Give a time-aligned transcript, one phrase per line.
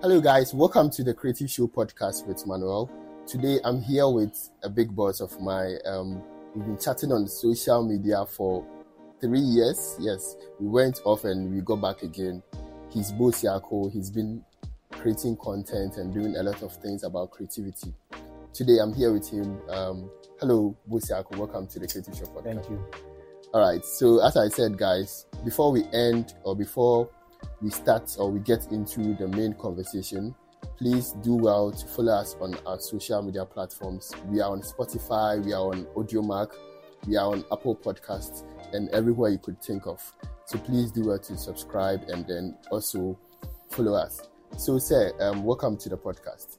[0.00, 0.54] Hello, guys.
[0.54, 2.88] Welcome to the Creative Show podcast with Manuel.
[3.26, 5.78] Today, I'm here with a big boss of mine.
[5.84, 6.22] Um,
[6.54, 8.64] we've been chatting on social media for
[9.20, 9.96] three years.
[9.98, 12.44] Yes, we went off and we got back again.
[12.90, 13.92] He's Boasiako.
[13.92, 14.44] He's been
[14.92, 17.92] creating content and doing a lot of things about creativity.
[18.52, 19.60] Today, I'm here with him.
[19.68, 20.08] Um,
[20.38, 21.38] hello, Boasiako.
[21.38, 22.44] Welcome to the Creative Show podcast.
[22.44, 22.86] Thank you.
[23.52, 23.84] All right.
[23.84, 27.10] So, as I said, guys, before we end or before
[27.60, 30.34] we start or we get into the main conversation,
[30.76, 34.12] please do well to follow us on our social media platforms.
[34.26, 36.52] We are on Spotify, we are on Audiomack,
[37.06, 40.00] we are on Apple Podcasts, and everywhere you could think of.
[40.46, 43.18] So please do well to subscribe and then also
[43.70, 44.22] follow us.
[44.56, 46.58] So, sir, um, welcome to the podcast.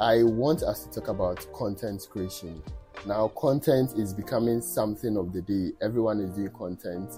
[0.00, 2.62] I want us to talk about content creation.
[3.06, 5.72] Now, content is becoming something of the day.
[5.80, 7.10] Everyone is doing content.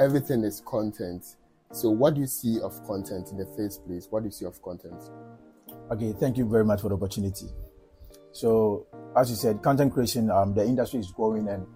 [0.00, 1.36] Everything is content.
[1.72, 4.06] So, what do you see of content in the first place?
[4.10, 5.02] What do you see of content?
[5.90, 7.46] Okay, thank you very much for the opportunity.
[8.32, 11.66] So, as you said, content creation, um, the industry is growing, and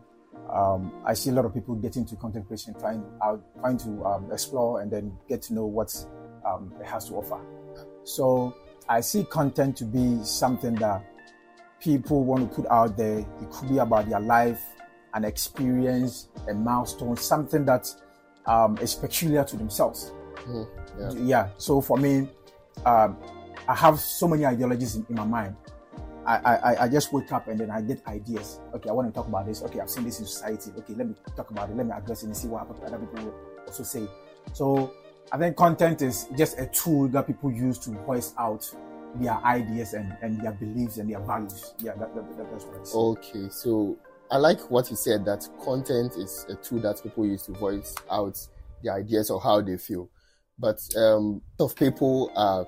[0.51, 4.05] um, I see a lot of people getting to content creation, trying out, trying to
[4.05, 5.95] um, explore and then get to know what
[6.47, 7.41] um, it has to offer.
[8.05, 8.57] So,
[8.89, 11.05] I see content to be something that
[11.81, 13.19] people want to put out there.
[13.19, 14.63] It could be about their life,
[15.13, 17.95] an experience, a milestone, something that
[18.47, 20.13] um, is peculiar to themselves.
[20.47, 21.13] Mm, yeah.
[21.23, 21.49] yeah.
[21.59, 22.29] So for me,
[22.85, 23.17] um,
[23.69, 25.57] I have so many ideologies in, in my mind.
[26.25, 28.61] I, I, I just wake up and then I get ideas.
[28.75, 29.63] Okay, I want to talk about this.
[29.63, 30.71] Okay, I've seen this in society.
[30.79, 31.77] Okay, let me talk about it.
[31.77, 33.35] Let me address it and see what other people will
[33.67, 34.07] also say.
[34.53, 34.95] So
[35.33, 38.73] I think content is just a tool that people use to voice out
[39.17, 41.75] their ideas and, and their beliefs and their values.
[41.79, 42.99] Yeah, that, that, that, that's what I see.
[42.99, 43.97] Okay, so
[44.33, 47.95] I like what you said that content is a tool that people use to voice
[48.11, 48.39] out
[48.83, 50.09] their ideas or how they feel.
[50.59, 52.67] But um, of people are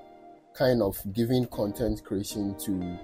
[0.55, 2.99] kind of giving content creation to,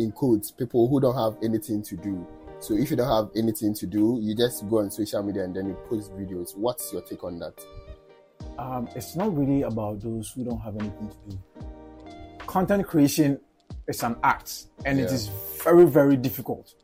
[0.00, 2.26] in quotes, people who don't have anything to do.
[2.58, 5.54] So if you don't have anything to do, you just go on social media and
[5.54, 6.56] then you post videos.
[6.56, 7.54] What's your take on that?
[8.58, 11.38] Um, it's not really about those who don't have anything to do.
[12.40, 13.38] Content creation
[13.86, 15.14] is an art, and it Yeah.
[15.14, 15.28] is
[15.62, 16.74] very, very difficult.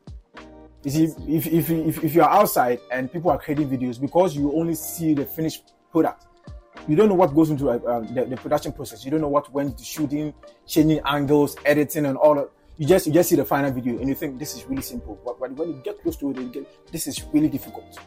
[0.87, 4.53] You see, if, if, if, if you're outside and people are creating videos because you
[4.53, 6.27] only see the finished product,
[6.87, 9.03] you don't know what goes into uh, uh, the, the production process.
[9.03, 10.33] You don't know what went to shooting,
[10.65, 12.51] changing angles, editing, and all of.
[12.77, 15.19] You just you just see the final video and you think this is really simple.
[15.25, 17.99] But, but when you get close to it, you get, this is really difficult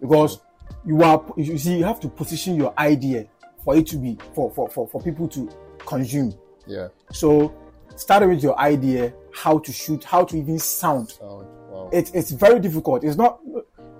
[0.00, 0.38] because
[0.84, 3.26] you are you see you have to position your idea
[3.64, 6.32] for it to be for for for, for people to consume.
[6.64, 6.90] Yeah.
[7.10, 7.52] So
[7.96, 11.10] start with your idea, how to shoot, how to even sound.
[11.10, 11.48] Sound.
[11.92, 13.04] It's it's very difficult.
[13.04, 13.40] It's not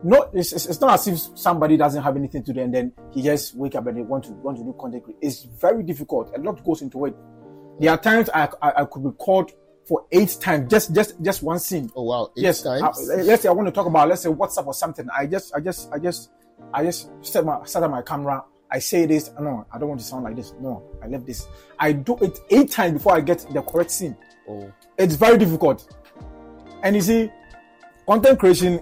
[0.03, 3.23] not it's, it's not as if somebody doesn't have anything to do and then he
[3.23, 5.05] just wake up and they want to want to do content.
[5.21, 6.33] It's very difficult.
[6.37, 7.17] A lot goes into it.
[7.78, 9.53] There are times I I, I could record
[9.87, 11.91] for eight times just just just one scene.
[11.97, 12.31] oh wow.
[12.37, 13.11] Eight yes, times.
[13.11, 15.07] I- let's say I want to talk about let's say WhatsApp or something.
[15.15, 16.31] I just I just I just
[16.72, 18.45] I just set my set up my camera.
[18.72, 19.31] I say this.
[19.41, 20.55] No, I don't want to sound like this.
[20.61, 21.49] No, I left this.
[21.78, 24.17] I do it eight times before I get the correct scene.
[24.49, 24.71] oh.
[24.97, 25.93] It's very difficult.
[26.84, 27.31] And you see,
[28.10, 28.81] content creation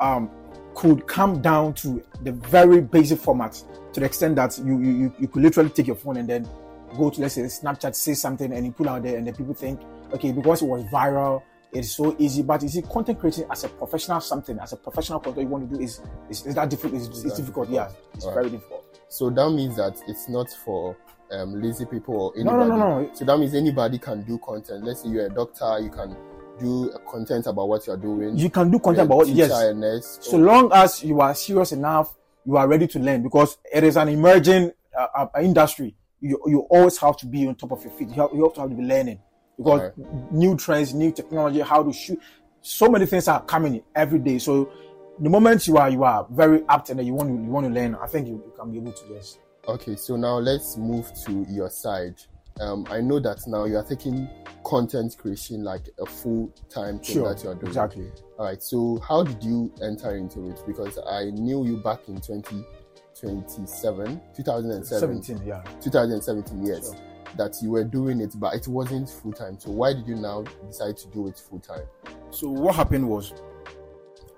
[0.00, 0.28] um,
[0.74, 3.52] could come down to the very basic format
[3.92, 6.48] to the extent that you, you you could literally take your phone and then
[6.96, 9.54] go to let's say Snapchat, say something, and you put out there, and then people
[9.54, 9.80] think,
[10.12, 11.42] okay, because it was viral,
[11.72, 12.42] it's so easy.
[12.42, 15.70] But you see, content creation as a professional something, as a professional content you want
[15.70, 17.00] to do is is, is that difficult?
[17.00, 17.70] It's, it's that difficult.
[17.70, 18.42] Yeah, it's Alright.
[18.42, 18.98] very difficult.
[19.08, 20.96] So that means that it's not for
[21.30, 23.10] um, lazy people or No, no, no, no.
[23.14, 24.82] So that means anybody can do content.
[24.82, 26.16] Let's say you're a doctor, you can
[26.58, 28.36] do a content about what you're doing.
[28.36, 29.50] You can do content about what yes.
[29.74, 30.18] nurse.
[30.22, 32.14] so long as you are serious enough,
[32.46, 35.94] you are ready to learn because it is an emerging uh, uh, industry.
[36.20, 38.08] You, you always have to be on top of your feet.
[38.10, 39.20] You have, you have to have to be learning
[39.56, 39.92] because
[40.30, 42.20] new trends, new technology, how to shoot.
[42.62, 44.38] So many things are coming every day.
[44.38, 44.72] So
[45.18, 47.72] the moment you are you are very apt and you want to you want to
[47.72, 51.10] learn, I think you, you can be able to just Okay, so now let's move
[51.24, 52.16] to your side.
[52.60, 54.28] Um, I know that now you are taking
[54.64, 57.66] content creation like a full time thing sure that you're doing.
[57.68, 58.10] exactly.
[58.38, 58.62] All right.
[58.62, 60.62] So how did you enter into it?
[60.66, 65.62] Because I knew you back in 2027, 2007, 17, yeah.
[65.80, 66.92] 2017 yes.
[66.92, 67.00] Sure.
[67.36, 69.58] that you were doing it, but it wasn't full time.
[69.58, 71.82] So why did you now decide to do it full time?
[72.30, 73.32] So what happened was,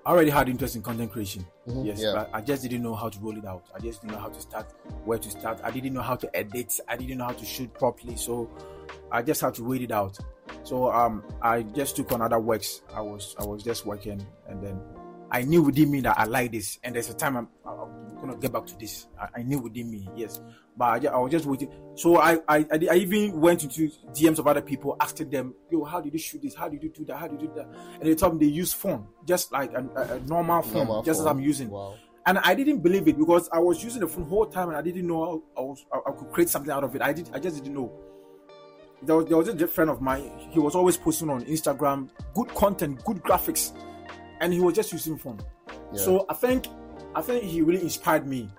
[0.05, 1.45] I already had interest in content creation.
[1.67, 2.13] Mhm, Yes, yeah.
[2.13, 3.65] but I just didn't know how to roll it out.
[3.75, 4.71] I just didn't know how to start,
[5.03, 5.59] where to start.
[5.63, 6.79] I didn't know how to edit.
[6.87, 8.15] I didn't know how to shoot properly.
[8.15, 8.49] So
[9.11, 10.17] I just had to wait it out.
[10.63, 12.81] So um, I just took on other works.
[12.93, 14.79] I was I was just working, and then
[15.31, 16.79] I knew within me that I like this.
[16.83, 17.75] And there's a time I'm, I,
[18.21, 19.07] gonna get back to this.
[19.19, 20.41] I, I knew within me, yes,
[20.75, 21.71] but I, I was just waiting.
[21.95, 26.01] So I, I, I, even went into DMs of other people, asking them, "Yo, how
[26.01, 26.55] did you shoot this?
[26.55, 27.17] How did you do that?
[27.17, 27.67] How did you do that?"
[27.99, 31.19] And they told me they use phone, just like a, a, normal phone, Normal just
[31.21, 31.25] as.
[31.25, 31.69] I'm using.
[31.69, 31.95] Wow.
[32.25, 34.81] And I didn't believe it because I was using the phone whole time and I
[34.81, 37.01] didn't know I, was, I, I could create something out of it.
[37.01, 37.89] I did, I just didn't know.
[39.03, 40.31] There was, there was a friend of mine.
[40.51, 43.73] He was always posting on Instagram, good content, good graphics,
[44.39, 45.39] and he was just using phone.
[45.93, 45.99] Yeah.
[45.99, 46.67] So I think,
[47.15, 48.49] I think he really inspired me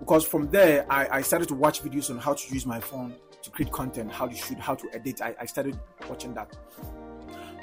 [0.00, 3.14] because from there I, I started to watch videos on how to use my phone
[3.42, 5.22] to create content, how to shoot, how to edit.
[5.22, 5.78] I, I started
[6.08, 6.56] watching that.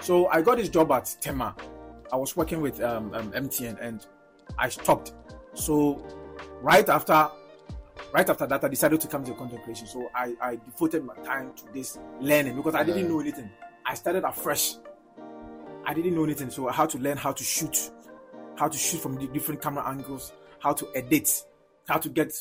[0.01, 1.55] So I got this job at Tema.
[2.11, 4.05] I was working with um, um, MTN and
[4.57, 5.13] I stopped.
[5.53, 6.05] So
[6.61, 7.29] right after
[8.13, 9.87] right after that I decided to come to content creation.
[9.87, 13.49] So I, I devoted my time to this learning because I didn't know anything.
[13.85, 14.75] I started afresh.
[15.85, 16.49] I didn't know anything.
[16.49, 17.91] So I had to learn how to shoot,
[18.57, 21.29] how to shoot from the different camera angles, how to edit,
[21.87, 22.33] how to get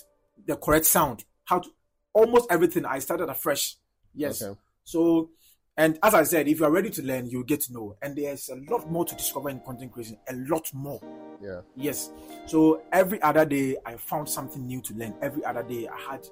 [0.47, 1.69] the correct sound, how to
[2.13, 2.85] almost everything.
[2.85, 3.77] I started afresh.
[4.15, 4.43] Yes.
[4.43, 4.59] Okay.
[4.85, 5.31] So,
[5.77, 7.97] and as I said, if you are ready to learn, you'll get to know.
[8.03, 10.19] And there's a lot more to discover in content creation.
[10.29, 11.01] A lot more.
[11.43, 11.61] Yeah.
[11.77, 12.11] Yes.
[12.47, 15.15] So every other day, I found something new to learn.
[15.23, 16.27] Every other day, I had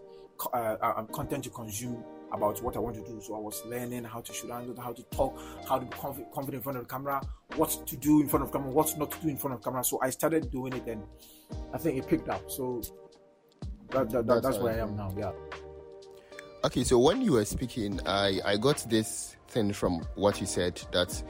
[0.53, 2.03] uh, uh, content to consume
[2.33, 3.21] about what I want to do.
[3.21, 6.33] So I was learning how to shoot angles, how to talk, how to be confi-
[6.33, 7.21] confident in front of the camera,
[7.56, 9.85] what to do in front of camera, what not to do in front of camera.
[9.85, 11.03] So I started doing it, and
[11.73, 12.50] I think it picked up.
[12.50, 12.83] So
[13.91, 15.15] that, that, that, That's that's where I I am now.
[15.17, 15.33] Yeah.
[16.65, 20.81] Okay, so when you were speaking, I, I got this thing from what you said
[20.93, 21.23] that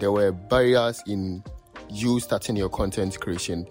[0.00, 1.44] there were barriers in
[1.90, 3.66] you starting your content creation.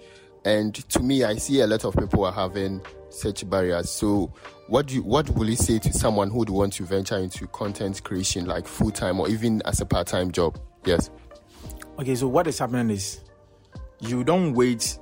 [0.46, 3.90] And to me, I see a lot of people are having such barriers.
[3.90, 4.34] So,
[4.68, 7.48] what do you, what will you say to someone who would want to venture into
[7.48, 10.60] content creation, like full time or even as a part time job?
[10.86, 11.10] Yes.
[12.00, 13.22] Okay, so what is happening is
[14.00, 15.00] you don't wait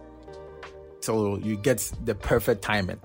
[1.01, 2.99] till you get the perfect timing.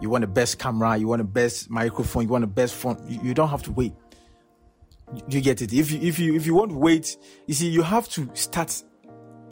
[0.00, 3.04] You want the best camera, you want the best microphone, you want the best phone.
[3.06, 3.92] You, you don't have to wait.
[5.14, 5.72] You, you get it.
[5.72, 7.16] If you if you if you want to wait,
[7.46, 8.82] you see, you have to start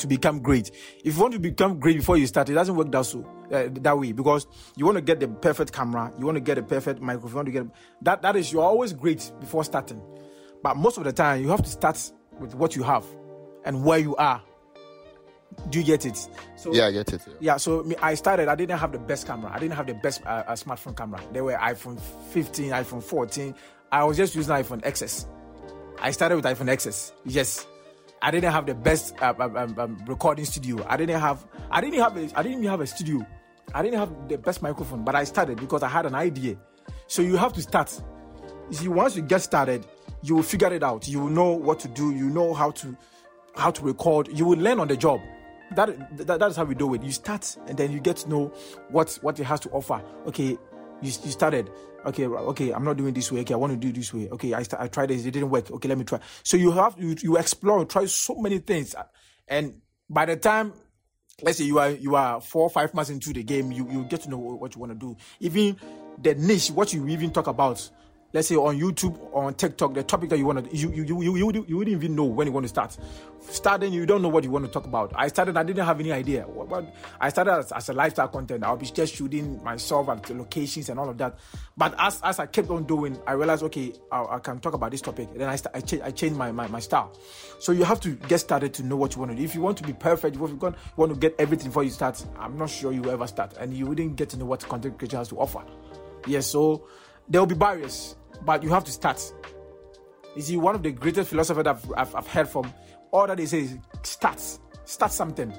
[0.01, 0.71] to become great.
[1.05, 3.69] If you want to become great before you start, it doesn't work that so uh,
[3.71, 6.63] that way because you want to get the perfect camera, you want to get the
[6.63, 7.67] perfect microphone, you want to get
[8.03, 8.23] that.
[8.23, 10.01] That is, you're always great before starting,
[10.63, 13.05] but most of the time you have to start with what you have
[13.65, 14.43] and where you are.
[15.69, 16.17] Do you get it?
[16.57, 17.23] So Yeah, I get it.
[17.41, 18.47] yeah, so me, I started.
[18.49, 19.51] I didn't have the best camera.
[19.53, 21.21] I didn't have the best uh, uh, smartphone camera.
[21.33, 22.01] There were iPhone
[22.31, 23.55] 15, iPhone 14.
[23.91, 25.27] I was just using iPhone XS.
[25.99, 27.13] I started with iPhone XS.
[27.27, 27.67] Yes,
[28.23, 30.85] I didn't have the best uh, um, um, um, recording studio.
[30.89, 31.47] I didn't have.
[31.71, 32.17] I didn't have.
[32.17, 33.27] A, I didn't even have a studio.
[33.75, 35.05] I didn't have the best microphone.
[35.05, 36.57] But I started because I had an idea.
[37.07, 38.03] So you have to start.
[38.69, 39.87] You see, once you get started,
[40.23, 41.09] you will figure it out.
[41.09, 42.15] You will know what to do.
[42.15, 42.97] You know how to
[43.57, 44.29] how to record.
[44.37, 45.21] You will learn on the job.
[45.75, 47.03] That, that that is how we do it.
[47.03, 48.53] You start and then you get to know
[48.91, 50.03] what what it has to offer.
[50.27, 50.59] Okay, you,
[51.01, 51.71] you started.
[52.07, 53.41] Okay, okay, I'm not doing this way.
[53.41, 54.29] Okay, I want to do this way.
[54.31, 55.25] Okay, I I tried this.
[55.27, 55.71] It didn't work.
[55.71, 56.21] Okay, let me try.
[56.43, 59.05] So you have you, you explore, try so many things, uh,
[59.47, 59.75] and
[60.09, 60.73] by the time
[61.43, 64.05] let's say you are you are four or five months into the game, you you
[64.05, 65.17] get to know what you want to do.
[65.41, 65.77] Even
[66.23, 67.89] the niche, what you even talk about.
[68.33, 71.03] Let's say on YouTube or on TikTok, the topic that you want to you you
[71.03, 72.97] you you, you, wouldn't- you wouldn't even know when you want to start.
[73.41, 75.13] Starting, you don't know what you want to talk about.
[75.17, 76.43] I started, I didn't have any idea.
[76.43, 78.63] What, what I started as, as a lifestyle content.
[78.63, 81.39] I'll be just shooting myself at locations and all of that.
[81.77, 84.93] But as as I kept on doing, I realized okay, I, I can talk about
[84.93, 85.29] this topic.
[85.35, 87.13] Then I I, cha- I changed my, my my style.
[87.59, 89.43] So you have to get started to know what you want to do.
[89.43, 92.25] If you want to be perfect, if you want, to get everything before you start,
[92.39, 95.19] I'm not sure you ever start, and you wouldn't get to know what content creation
[95.19, 95.65] has to offer.
[96.27, 96.87] Yes, so
[97.29, 99.21] there will be barriers, but you have to start.
[100.37, 102.73] You see, one of the greatest philosophers that I've, I've, heard from,
[103.11, 104.41] all that they say is start,
[104.85, 105.53] start something.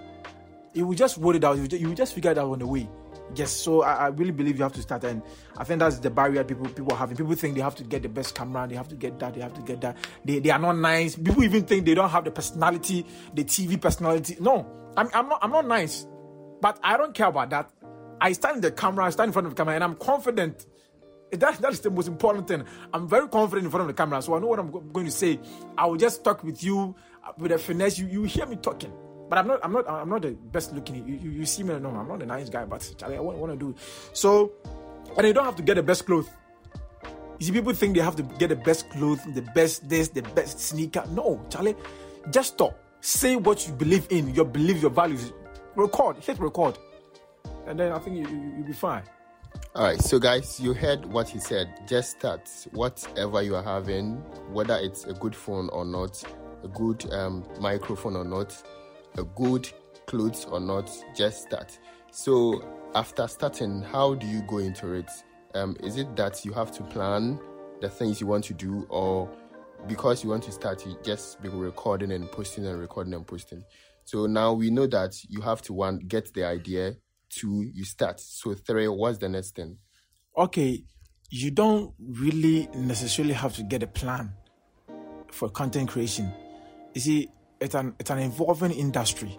[0.74, 1.58] You will just roll it out.
[1.58, 2.90] You will ju- you will just figure it out on the way.
[3.36, 5.22] Yes, so I, I really believe you have to start, and
[5.58, 7.16] I think that's the barrier people people are having.
[7.16, 9.42] People think they have to get the best camera, they have to get that, they
[9.42, 9.98] have to get that.
[10.26, 11.16] They, they are not nice.
[11.16, 14.38] People even think they don't have the personality, the TV personality.
[14.40, 14.66] No,
[14.98, 16.08] I'm, I'm not I'm not nice,
[16.62, 17.70] but I don't care about that.
[18.20, 20.66] I stand in the camera, I stand in front of the camera, and I'm confident
[21.32, 22.64] that, that is the most important thing.
[22.94, 25.12] I'm very confident in front of the camera, so I know what I'm going to
[25.12, 25.40] say.
[25.78, 26.96] I will just talk with you
[27.26, 27.98] uh, with a finesse.
[27.98, 28.92] You you hear me talking,
[29.30, 30.96] but I'm not I'm not I'm not the best looking.
[31.08, 33.52] You you, you see me, no, I'm not a nice guy, but Charlie, I want,
[33.52, 33.76] to do.
[34.14, 34.52] So,
[35.18, 36.30] and you don't have to get the best clothes.
[37.40, 40.22] You see, people think they have to get the best clothes, the best this, the
[40.22, 41.04] best sneaker.
[41.12, 41.76] No, Charlie,
[42.30, 42.78] just stop.
[43.00, 45.34] Say what you believe in, your beliefs, your values.
[45.76, 46.78] Record, hit record,
[47.66, 49.04] and then I think you, you, you'll be fine.
[49.74, 51.88] All right, so guys, you heard what he said.
[51.88, 54.18] Just start whatever you are having,
[54.52, 56.22] whether it's a good phone or not,
[56.62, 58.62] a good um, microphone or not,
[59.18, 59.72] a good
[60.08, 60.92] clothes or not.
[61.16, 61.80] Just start.
[62.12, 62.62] So
[62.96, 65.10] after starting, how do you go into it?
[65.56, 67.40] Um, is it that you have to plan
[67.80, 69.30] the things you want to do, or
[69.88, 73.64] because you want to start, you just be recording and posting and recording and posting?
[74.04, 76.96] So now we know that you have to one get the idea,
[77.32, 78.20] two you start.
[78.20, 79.78] So three, what's the next thing?
[80.38, 80.84] Okay,
[81.30, 84.34] you don't really necessarily have to get a plan
[85.32, 86.32] for content creation.
[86.94, 89.38] You see, it's an it's an evolving industry,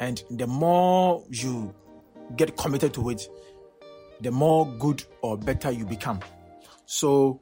[0.00, 1.74] and the more you
[2.36, 3.28] get committed to it,
[4.20, 6.20] the more good or better you become.
[6.86, 7.40] So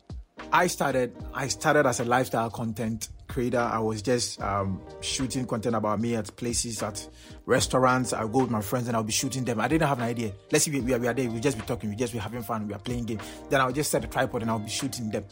[0.52, 3.58] I started I started as a lifestyle content creator.
[3.58, 7.08] I was just um, shooting content about me at places, at
[7.46, 8.12] restaurants.
[8.12, 9.60] I go with my friends and I'll be shooting them.
[9.60, 10.32] I didn't have an idea.
[10.52, 11.30] Let's see, we, we, are, we are there.
[11.30, 11.88] We'll just be talking.
[11.90, 12.66] We'll just be having fun.
[12.66, 13.20] We are playing game.
[13.48, 15.24] Then I'll just set a tripod and I'll be shooting them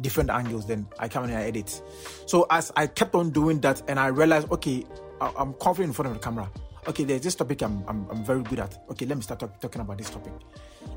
[0.00, 0.66] different angles.
[0.66, 1.82] Then I come and I edit.
[2.26, 4.84] So as I kept on doing that, and I realized, okay,
[5.20, 6.50] I, I'm confident in front of the camera
[6.88, 8.82] okay, there's this topic I'm, I'm, I'm very good at.
[8.90, 10.32] Okay, let me start talk, talking about this topic.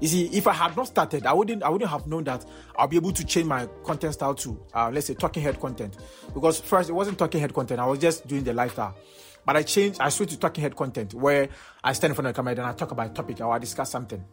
[0.01, 2.45] You see, if I had not started, I wouldn't I wouldn't have known that
[2.77, 5.97] I'll be able to change my content style to uh, let's say talking head content.
[6.33, 8.95] Because first it wasn't talking head content, I was just doing the lifestyle.
[9.45, 11.49] But I changed, I switched to talking head content where
[11.83, 13.57] I stand in front of the camera and I talk about a topic or I
[13.57, 14.23] discuss something.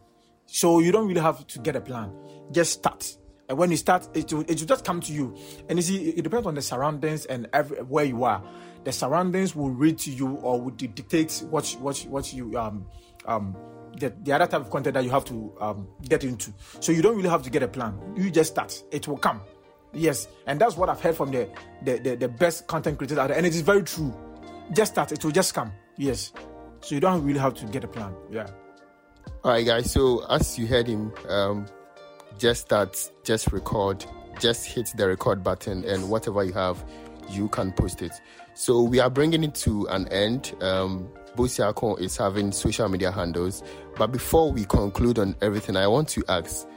[0.45, 2.13] So you don't really have to get a plan.
[2.51, 3.17] Just start.
[3.49, 5.35] And when you start, it will, it will just come to you.
[5.69, 8.43] And you see, it depends on the surroundings and every, where you are
[8.87, 12.85] the surroundings will read to you or will dictate what what what you um
[13.25, 13.53] um
[13.99, 16.53] the, the other type of content that you have to um, get into.
[16.79, 17.99] So you don't really have to get a plan.
[18.15, 18.83] You just start.
[18.91, 19.41] It will come.
[19.93, 21.49] Yes, and that's what I've heard from the
[21.83, 24.13] the, the, the best content creators out there, and it is very true.
[24.73, 25.11] Just start.
[25.11, 25.71] It will just come.
[25.97, 26.33] Yes.
[26.81, 28.13] So you don't really have to get a plan.
[28.29, 28.47] Yeah.
[29.43, 29.91] All right, guys.
[29.91, 31.65] So as you heard him, um,
[32.37, 34.05] just start, just record,
[34.39, 36.83] just hit the record button, and whatever you have,
[37.29, 38.11] you can post it.
[38.53, 40.55] So we are bringing it to an end.
[40.61, 43.63] Um, Boasiako is having social media handles.
[43.95, 46.67] But before we conclude on everything, I want to ask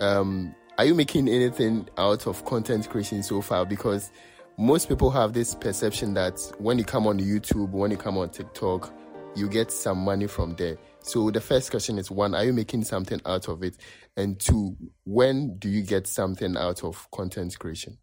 [0.00, 3.64] um, Are you making anything out of content creation so far?
[3.64, 4.10] Because
[4.58, 8.28] most people have this perception that when you come on YouTube, when you come on
[8.30, 8.92] TikTok,
[9.34, 10.76] you get some money from there.
[11.00, 13.76] So the first question is one, are you making something out of it?
[14.16, 17.98] And two, when do you get something out of content creation?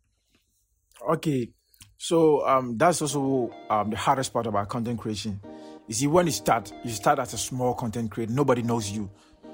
[1.07, 1.51] Okay,
[1.97, 5.39] so um, that's also um, the hardest part about content creation.
[5.87, 8.33] You see, when you start, you start as a small content creator.
[8.33, 9.09] Nobody knows you.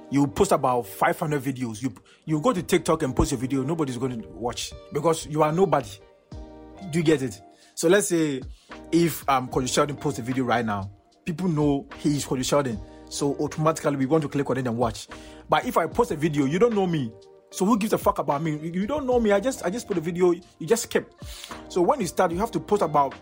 [0.10, 1.82] You post about 500 videos.
[1.82, 1.94] You
[2.26, 3.64] you go to TikTok and post your video.
[3.64, 5.90] Nobody's going to watch because you are nobody.
[6.92, 7.42] Do you get it?
[7.76, 8.42] So let's say
[8.92, 10.92] if um Cody Sheldon posts a video right now,
[11.26, 12.80] people know he is Cody Sheldon.
[13.10, 15.08] So automatically we want to click on it and watch.
[15.50, 17.12] But if I post a video, you don't know me.
[17.54, 18.58] So who gives a fuck about me?
[18.58, 19.32] You don't know me.
[19.32, 20.32] I just I just put a video.
[20.32, 21.14] You just skip.
[21.70, 23.14] So when you start, you have to post about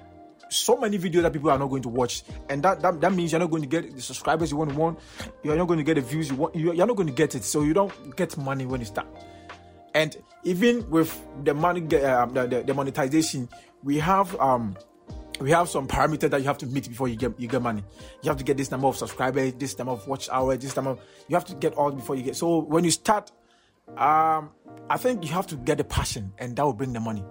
[0.49, 3.33] so many videos that people are not going to watch, and that that, that means
[3.33, 4.99] you're not going to get the subscribers you want want.
[5.43, 6.55] You're not going to get the views you want.
[6.55, 7.43] You're not going to get it.
[7.43, 9.07] So you don't get money when you start.
[9.93, 11.11] And even with
[11.43, 13.49] the money, uh, the, the, the monetization,
[13.83, 14.77] we have um
[15.41, 17.83] we have some parameters that you have to meet before you get you get money.
[18.23, 20.91] You have to get this number of subscribers, this number of watch hours, this number.
[20.91, 22.37] Of, you have to get all before you get.
[22.37, 23.29] So when you start,
[23.97, 24.51] um,
[24.89, 27.23] I think you have to get the passion, and that will bring the money.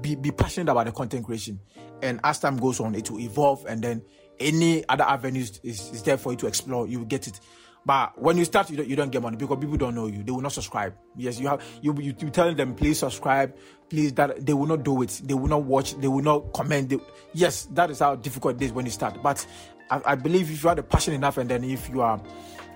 [0.00, 1.60] Be be passionate about the content creation,
[2.02, 4.02] and as time goes on, it will evolve, and then
[4.38, 6.86] any other avenues is, is there for you to explore.
[6.86, 7.40] You will get it.
[7.84, 10.22] But when you start, you don't, you don't get money because people don't know you.
[10.22, 10.94] They will not subscribe.
[11.16, 13.56] Yes, you have you you, you tell them please subscribe,
[13.88, 15.20] please that they will not do it.
[15.24, 15.94] They will not watch.
[15.96, 16.90] They will not comment.
[16.90, 16.98] They,
[17.32, 19.22] yes, that is how difficult it is when you start.
[19.22, 19.46] But
[19.90, 22.20] I, I believe if you are the passion enough, and then if you are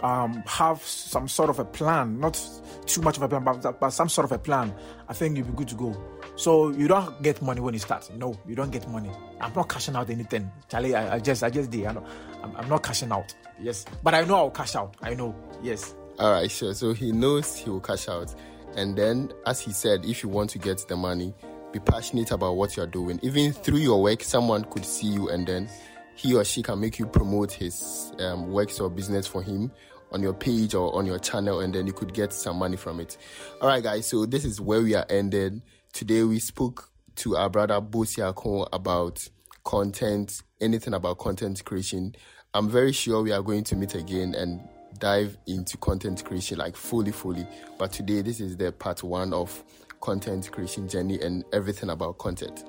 [0.03, 2.39] um, have some sort of a plan, not
[2.87, 4.75] too much of a plan, but, but some sort of a plan,
[5.09, 5.97] I think you'll be good to go.
[6.37, 8.11] So you don't get money when you start.
[8.17, 9.11] No, you don't get money.
[9.41, 10.95] I'm not cashing out anything, Charlie.
[10.95, 11.87] I, I just, I just did.
[11.87, 12.05] I know,
[12.43, 13.35] I'm, I'm not cashing out.
[13.61, 14.97] Yes, but I know I'll cash out.
[15.01, 15.35] I know.
[15.63, 15.95] Yes.
[16.19, 16.75] All right, sure.
[16.75, 18.35] So he knows he will cash out,
[18.77, 21.35] and then, as he said, if you want to get the money,
[21.73, 23.19] be passionate about what you're doing.
[23.23, 25.69] Even through your work, someone could see you, and then
[26.17, 29.71] he or she can make you promote his um, works or business for him
[30.13, 33.01] on your page or on your channel, and then you could get some money from
[33.01, 33.17] it.
[33.61, 34.07] All right, guys.
[34.07, 35.61] So this is where we are ended.
[35.93, 39.29] Today we spoke to our brother Boasiako about
[39.65, 42.15] content, anything about content creation.
[42.53, 44.61] I'm very sure we are going to meet again and
[44.99, 47.47] dive into content creation like fully, fully.
[47.79, 49.65] But today, this is the part one of
[50.05, 52.65] content creation journey and everything about content.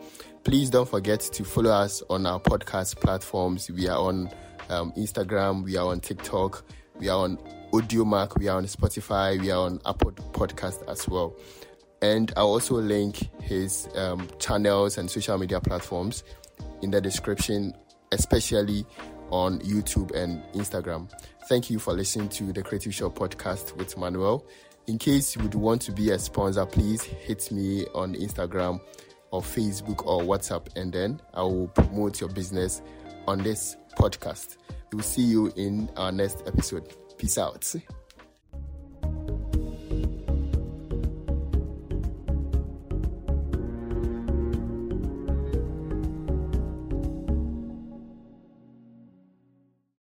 [0.45, 3.69] Please don't forget to follow us on our podcast platforms.
[3.69, 4.29] We are on
[4.69, 6.63] um, Instagram, we are on TikTok,
[6.97, 7.37] we are on
[7.73, 11.35] Audiomack, we are on Spotify, we are on Apple Podcast as well.
[12.01, 16.23] And I'll also link his um, channels and social media platforms
[16.81, 17.73] in the description,
[18.13, 18.85] especially
[19.31, 21.09] on YouTube and Instagram.
[21.47, 24.45] Thank you for listening to the Creative Show podcast with Manuel.
[24.87, 28.79] In case you would want to be a sponsor, please hit me on Instagram
[29.31, 32.81] or Facebook or WhatsApp, and then I will promote your business
[33.27, 34.57] on this podcast.
[34.91, 36.93] We will see you in our next episode.
[37.17, 37.75] Peace out.